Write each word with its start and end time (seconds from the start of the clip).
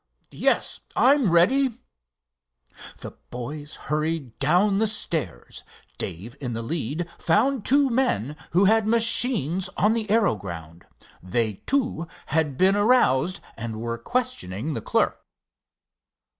Yes, 0.31 0.79
I'm 0.95 1.29
ready." 1.29 1.83
The 2.97 3.11
boys 3.29 3.75
hurried 3.75 4.39
down 4.39 4.79
the 4.79 4.87
stairs. 4.87 5.63
Dave, 5.99 6.35
in 6.41 6.53
the 6.53 6.63
lead, 6.63 7.07
found 7.19 7.65
two 7.65 7.87
men 7.91 8.35
who 8.49 8.65
had 8.65 8.87
machines 8.87 9.69
on 9.77 9.93
the 9.93 10.09
aero 10.09 10.35
grounds. 10.35 10.85
They, 11.21 11.61
too, 11.67 12.07
had 12.29 12.57
been 12.57 12.75
aroused 12.75 13.41
and 13.55 13.79
were 13.79 13.99
questioning 13.99 14.73
the 14.73 14.81
clerk. 14.81 15.23